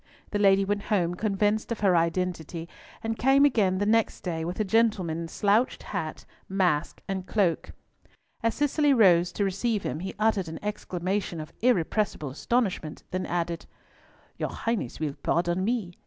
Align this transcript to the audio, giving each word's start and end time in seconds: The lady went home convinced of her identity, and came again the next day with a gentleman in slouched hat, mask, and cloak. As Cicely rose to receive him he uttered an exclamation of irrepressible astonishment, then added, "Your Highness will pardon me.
The 0.31 0.39
lady 0.39 0.65
went 0.65 0.81
home 0.85 1.13
convinced 1.13 1.71
of 1.71 1.81
her 1.81 1.95
identity, 1.95 2.67
and 3.03 3.19
came 3.19 3.45
again 3.45 3.77
the 3.77 3.85
next 3.85 4.21
day 4.21 4.43
with 4.43 4.59
a 4.59 4.63
gentleman 4.63 5.19
in 5.19 5.27
slouched 5.27 5.83
hat, 5.83 6.25
mask, 6.49 7.01
and 7.07 7.27
cloak. 7.27 7.73
As 8.41 8.55
Cicely 8.55 8.95
rose 8.95 9.31
to 9.33 9.43
receive 9.43 9.83
him 9.83 9.99
he 9.99 10.15
uttered 10.17 10.47
an 10.47 10.57
exclamation 10.63 11.39
of 11.39 11.53
irrepressible 11.61 12.31
astonishment, 12.31 13.03
then 13.11 13.27
added, 13.27 13.67
"Your 14.39 14.49
Highness 14.49 14.99
will 14.99 15.13
pardon 15.21 15.63
me. 15.63 15.93